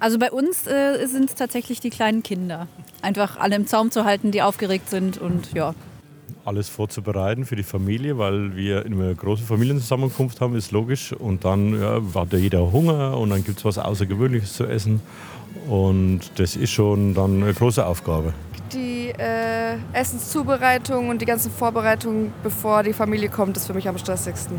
Also 0.00 0.18
bei 0.18 0.32
uns 0.32 0.66
äh, 0.66 1.06
sind 1.06 1.28
es 1.28 1.36
tatsächlich 1.36 1.80
die 1.80 1.90
kleinen 1.90 2.22
Kinder. 2.22 2.66
Einfach 3.02 3.38
alle 3.38 3.54
im 3.54 3.66
Zaum 3.66 3.90
zu 3.90 4.06
halten, 4.06 4.30
die 4.30 4.40
aufgeregt 4.40 4.88
sind 4.88 5.18
und 5.18 5.52
ja. 5.52 5.74
Alles 6.46 6.70
vorzubereiten 6.70 7.44
für 7.44 7.54
die 7.54 7.62
Familie, 7.62 8.16
weil 8.16 8.56
wir 8.56 8.86
eine 8.86 9.14
große 9.14 9.44
Familienzusammenkunft 9.44 10.40
haben, 10.40 10.56
ist 10.56 10.72
logisch. 10.72 11.12
Und 11.12 11.44
dann 11.44 11.78
ja, 11.78 12.00
hat 12.14 12.32
ja 12.32 12.38
jeder 12.38 12.72
Hunger 12.72 13.18
und 13.18 13.28
dann 13.28 13.44
gibt 13.44 13.58
es 13.58 13.64
was 13.66 13.76
Außergewöhnliches 13.76 14.54
zu 14.54 14.64
essen. 14.64 15.02
Und 15.68 16.20
das 16.36 16.56
ist 16.56 16.70
schon 16.70 17.12
dann 17.12 17.42
eine 17.42 17.52
große 17.52 17.84
Aufgabe. 17.84 18.32
Die 18.72 19.10
äh, 19.10 19.76
Essenszubereitung 19.92 21.10
und 21.10 21.20
die 21.20 21.26
ganzen 21.26 21.52
Vorbereitungen, 21.52 22.32
bevor 22.42 22.84
die 22.84 22.94
Familie 22.94 23.28
kommt, 23.28 23.58
ist 23.58 23.66
für 23.66 23.74
mich 23.74 23.86
am 23.86 23.98
stressigsten. 23.98 24.58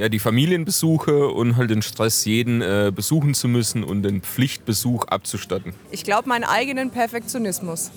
Ja, 0.00 0.08
die 0.08 0.18
Familienbesuche 0.18 1.28
und 1.28 1.58
halt 1.58 1.68
den 1.68 1.82
Stress, 1.82 2.24
jeden 2.24 2.62
äh, 2.62 2.90
besuchen 2.90 3.34
zu 3.34 3.48
müssen 3.48 3.84
und 3.84 4.02
den 4.02 4.22
Pflichtbesuch 4.22 5.04
abzustatten. 5.04 5.74
Ich 5.90 6.04
glaube, 6.04 6.26
meinen 6.26 6.44
eigenen 6.44 6.90
Perfektionismus. 6.90 7.90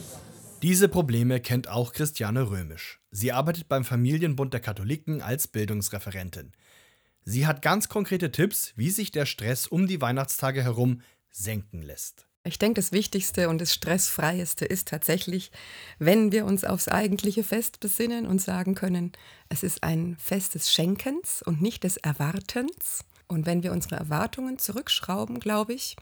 Diese 0.62 0.90
Probleme 0.90 1.40
kennt 1.40 1.70
auch 1.70 1.94
Christiane 1.94 2.50
Römisch. 2.50 3.00
Sie 3.12 3.32
arbeitet 3.32 3.70
beim 3.70 3.86
Familienbund 3.86 4.52
der 4.52 4.60
Katholiken 4.60 5.22
als 5.22 5.48
Bildungsreferentin. 5.48 6.52
Sie 7.24 7.48
hat 7.48 7.62
ganz 7.62 7.88
konkrete 7.88 8.32
Tipps, 8.32 8.74
wie 8.76 8.90
sich 8.90 9.12
der 9.12 9.26
Stress 9.26 9.66
um 9.66 9.88
die 9.88 10.02
Weihnachtstage 10.02 10.62
herum 10.62 11.00
senken 11.32 11.82
lässt. 11.82 12.28
Ich 12.46 12.60
denke, 12.60 12.82
das 12.82 12.92
Wichtigste 12.92 13.48
und 13.48 13.62
das 13.62 13.74
Stressfreieste 13.74 14.66
ist 14.66 14.90
tatsächlich, 14.90 15.52
wenn 15.98 16.34
wir 16.34 16.44
uns 16.46 16.66
aufs 16.66 16.90
eigentliche 16.90 17.44
Fest 17.44 17.80
besinnen 17.80 18.26
und 18.26 18.42
sagen 18.42 18.76
können, 18.76 19.14
es 19.48 19.64
ist 19.64 19.82
ein 19.82 20.18
Fest 20.20 20.56
des 20.56 20.72
Schenkens 20.74 21.42
und 21.42 21.62
nicht 21.62 21.86
des 21.86 21.96
Erwartens. 21.96 23.06
Und 23.28 23.46
wenn 23.46 23.64
wir 23.64 23.72
unsere 23.72 23.96
Erwartungen 23.96 24.60
zurückschrauben, 24.60 25.40
glaube 25.40 25.74
ich, 25.74 25.96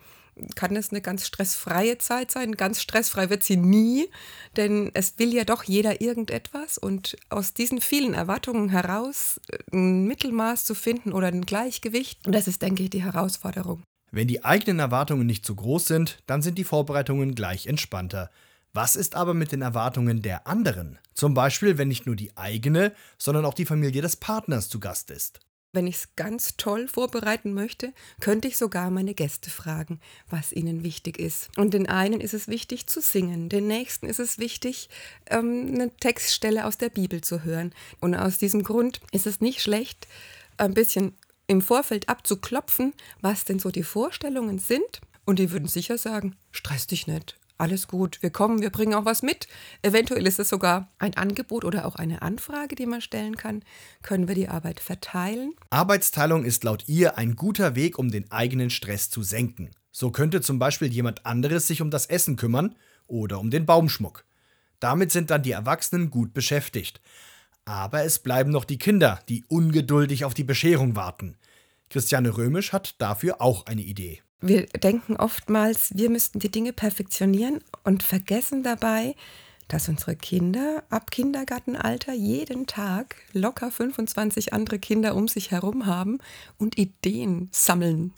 kann 0.55 0.75
es 0.75 0.89
eine 0.89 1.01
ganz 1.01 1.27
stressfreie 1.27 1.99
Zeit 1.99 2.31
sein. 2.31 2.53
Ganz 2.53 2.81
stressfrei 2.81 3.29
wird 3.29 3.43
sie 3.43 3.57
nie, 3.57 4.09
denn 4.57 4.89
es 4.95 5.19
will 5.19 5.33
ja 5.35 5.43
doch 5.43 5.63
jeder 5.63 6.01
irgendetwas. 6.01 6.79
Und 6.79 7.17
aus 7.29 7.53
diesen 7.53 7.81
vielen 7.81 8.15
Erwartungen 8.15 8.69
heraus 8.69 9.39
ein 9.71 10.07
Mittelmaß 10.07 10.65
zu 10.65 10.73
finden 10.73 11.13
oder 11.13 11.27
ein 11.27 11.45
Gleichgewicht, 11.45 12.19
das 12.23 12.47
ist, 12.47 12.63
denke 12.63 12.81
ich, 12.81 12.89
die 12.89 13.03
Herausforderung. 13.03 13.83
Wenn 14.11 14.27
die 14.27 14.43
eigenen 14.43 14.79
Erwartungen 14.79 15.25
nicht 15.25 15.45
zu 15.45 15.55
groß 15.55 15.87
sind, 15.87 16.21
dann 16.27 16.41
sind 16.41 16.57
die 16.57 16.65
Vorbereitungen 16.65 17.33
gleich 17.33 17.65
entspannter. 17.65 18.29
Was 18.73 18.97
ist 18.97 19.15
aber 19.15 19.33
mit 19.33 19.53
den 19.53 19.61
Erwartungen 19.61 20.21
der 20.21 20.47
anderen? 20.47 20.99
Zum 21.13 21.33
Beispiel, 21.33 21.77
wenn 21.77 21.87
nicht 21.87 22.05
nur 22.05 22.17
die 22.17 22.35
eigene, 22.35 22.93
sondern 23.17 23.45
auch 23.45 23.53
die 23.53 23.65
Familie 23.65 24.01
des 24.01 24.17
Partners 24.17 24.67
zu 24.67 24.81
Gast 24.81 25.11
ist. 25.11 25.39
Wenn 25.73 25.87
ich 25.87 25.95
es 25.95 26.15
ganz 26.17 26.57
toll 26.57 26.89
vorbereiten 26.89 27.53
möchte, 27.53 27.93
könnte 28.19 28.49
ich 28.49 28.57
sogar 28.57 28.91
meine 28.91 29.13
Gäste 29.13 29.49
fragen, 29.49 30.01
was 30.29 30.51
ihnen 30.51 30.83
wichtig 30.83 31.17
ist. 31.17 31.49
Und 31.57 31.73
den 31.73 31.87
einen 31.87 32.19
ist 32.19 32.33
es 32.33 32.49
wichtig 32.49 32.87
zu 32.87 32.99
singen, 32.99 33.47
den 33.47 33.67
nächsten 33.67 34.07
ist 34.07 34.19
es 34.19 34.37
wichtig, 34.37 34.89
ähm, 35.27 35.71
eine 35.73 35.89
Textstelle 35.95 36.65
aus 36.65 36.77
der 36.77 36.89
Bibel 36.89 37.21
zu 37.21 37.45
hören. 37.45 37.73
Und 38.01 38.15
aus 38.15 38.37
diesem 38.37 38.63
Grund 38.63 38.99
ist 39.13 39.27
es 39.27 39.39
nicht 39.39 39.61
schlecht, 39.61 40.09
ein 40.57 40.73
bisschen 40.73 41.13
im 41.51 41.61
Vorfeld 41.61 42.09
abzuklopfen, 42.09 42.93
was 43.19 43.45
denn 43.45 43.59
so 43.59 43.69
die 43.69 43.83
Vorstellungen 43.83 44.57
sind. 44.57 45.01
Und 45.25 45.37
die 45.37 45.51
würden 45.51 45.67
sicher 45.67 45.97
sagen, 45.97 46.35
stress 46.51 46.87
dich 46.87 47.07
nicht, 47.07 47.37
alles 47.61 47.87
gut, 47.87 48.23
wir 48.23 48.31
kommen, 48.31 48.61
wir 48.61 48.71
bringen 48.71 48.95
auch 48.95 49.05
was 49.05 49.21
mit. 49.21 49.47
Eventuell 49.83 50.25
ist 50.25 50.39
es 50.39 50.49
sogar 50.49 50.89
ein 50.97 51.15
Angebot 51.15 51.63
oder 51.63 51.85
auch 51.85 51.95
eine 51.95 52.23
Anfrage, 52.23 52.73
die 52.73 52.87
man 52.87 53.01
stellen 53.01 53.35
kann. 53.35 53.63
Können 54.01 54.27
wir 54.27 54.33
die 54.33 54.47
Arbeit 54.47 54.79
verteilen? 54.79 55.53
Arbeitsteilung 55.69 56.43
ist 56.43 56.63
laut 56.63 56.85
ihr 56.87 57.19
ein 57.19 57.35
guter 57.35 57.75
Weg, 57.75 57.99
um 57.99 58.09
den 58.09 58.31
eigenen 58.31 58.71
Stress 58.71 59.11
zu 59.11 59.21
senken. 59.21 59.69
So 59.91 60.09
könnte 60.09 60.41
zum 60.41 60.57
Beispiel 60.57 60.91
jemand 60.91 61.25
anderes 61.27 61.67
sich 61.67 61.83
um 61.83 61.91
das 61.91 62.07
Essen 62.07 62.35
kümmern 62.35 62.75
oder 63.05 63.39
um 63.39 63.51
den 63.51 63.67
Baumschmuck. 63.67 64.25
Damit 64.79 65.11
sind 65.11 65.29
dann 65.29 65.43
die 65.43 65.51
Erwachsenen 65.51 66.09
gut 66.09 66.33
beschäftigt. 66.33 66.99
Aber 67.65 68.03
es 68.03 68.17
bleiben 68.17 68.49
noch 68.49 68.65
die 68.65 68.79
Kinder, 68.79 69.19
die 69.29 69.45
ungeduldig 69.47 70.25
auf 70.25 70.33
die 70.33 70.43
Bescherung 70.43 70.95
warten. 70.95 71.37
Christiane 71.91 72.37
Römisch 72.37 72.71
hat 72.71 72.95
dafür 72.99 73.41
auch 73.41 73.65
eine 73.65 73.81
Idee. 73.81 74.21
Wir 74.39 74.65
denken 74.65 75.17
oftmals, 75.17 75.91
wir 75.93 76.09
müssten 76.09 76.39
die 76.39 76.49
Dinge 76.49 76.73
perfektionieren 76.73 77.59
und 77.83 78.01
vergessen 78.01 78.63
dabei, 78.63 79.15
dass 79.67 79.89
unsere 79.89 80.15
Kinder 80.15 80.83
ab 80.89 81.11
Kindergartenalter 81.11 82.13
jeden 82.13 82.65
Tag 82.65 83.17
locker 83.33 83.71
25 83.71 84.53
andere 84.53 84.79
Kinder 84.79 85.15
um 85.15 85.27
sich 85.27 85.51
herum 85.51 85.85
haben 85.85 86.19
und 86.57 86.77
Ideen 86.77 87.49
sammeln 87.51 88.13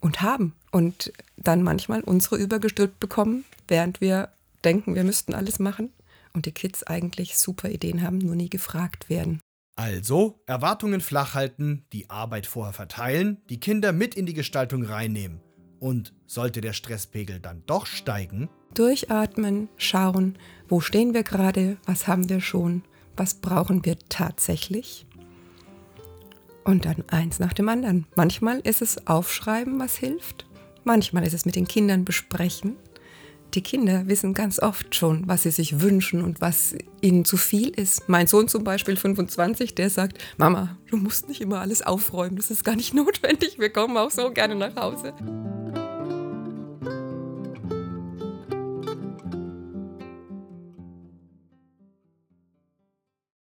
und 0.00 0.22
haben 0.22 0.54
und 0.72 1.12
dann 1.36 1.62
manchmal 1.62 2.00
unsere 2.00 2.36
übergestülpt 2.36 2.98
bekommen, 2.98 3.44
während 3.68 4.00
wir 4.00 4.30
denken, 4.64 4.94
wir 4.94 5.04
müssten 5.04 5.34
alles 5.34 5.58
machen 5.58 5.92
und 6.32 6.46
die 6.46 6.52
Kids 6.52 6.82
eigentlich 6.82 7.38
super 7.38 7.68
Ideen 7.68 8.02
haben, 8.02 8.18
nur 8.18 8.34
nie 8.34 8.50
gefragt 8.50 9.08
werden. 9.10 9.40
Also 9.78 10.40
Erwartungen 10.46 11.00
flach 11.00 11.34
halten, 11.34 11.84
die 11.92 12.10
Arbeit 12.10 12.46
vorher 12.46 12.72
verteilen, 12.72 13.40
die 13.48 13.60
Kinder 13.60 13.92
mit 13.92 14.16
in 14.16 14.26
die 14.26 14.34
Gestaltung 14.34 14.82
reinnehmen. 14.82 15.40
Und 15.78 16.12
sollte 16.26 16.60
der 16.60 16.72
Stresspegel 16.72 17.38
dann 17.38 17.62
doch 17.64 17.86
steigen? 17.86 18.48
Durchatmen, 18.74 19.68
schauen, 19.76 20.36
wo 20.66 20.80
stehen 20.80 21.14
wir 21.14 21.22
gerade, 21.22 21.76
was 21.86 22.08
haben 22.08 22.28
wir 22.28 22.40
schon, 22.40 22.82
was 23.16 23.34
brauchen 23.34 23.84
wir 23.84 23.96
tatsächlich? 24.08 25.06
Und 26.64 26.84
dann 26.84 27.04
eins 27.06 27.38
nach 27.38 27.52
dem 27.52 27.68
anderen. 27.68 28.08
Manchmal 28.16 28.58
ist 28.58 28.82
es 28.82 29.06
Aufschreiben, 29.06 29.78
was 29.78 29.94
hilft. 29.94 30.44
Manchmal 30.82 31.24
ist 31.24 31.34
es 31.34 31.46
mit 31.46 31.54
den 31.54 31.68
Kindern 31.68 32.04
besprechen 32.04 32.74
die 33.54 33.62
Kinder 33.62 34.06
wissen 34.06 34.34
ganz 34.34 34.60
oft 34.60 34.94
schon, 34.94 35.26
was 35.26 35.42
sie 35.42 35.50
sich 35.50 35.80
wünschen 35.80 36.22
und 36.22 36.40
was 36.40 36.74
ihnen 37.00 37.24
zu 37.24 37.36
viel 37.36 37.70
ist. 37.70 38.08
Mein 38.08 38.26
Sohn 38.26 38.48
zum 38.48 38.64
Beispiel 38.64 38.96
25, 38.96 39.74
der 39.74 39.90
sagt, 39.90 40.18
Mama, 40.36 40.76
du 40.90 40.96
musst 40.96 41.28
nicht 41.28 41.40
immer 41.40 41.60
alles 41.60 41.82
aufräumen, 41.82 42.36
das 42.36 42.50
ist 42.50 42.64
gar 42.64 42.76
nicht 42.76 42.94
notwendig, 42.94 43.58
wir 43.58 43.70
kommen 43.70 43.96
auch 43.96 44.10
so 44.10 44.30
gerne 44.30 44.54
nach 44.54 44.76
Hause. 44.76 45.14